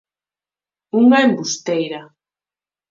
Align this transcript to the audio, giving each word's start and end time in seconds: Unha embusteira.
Unha 1.01 1.17
embusteira. 1.25 2.01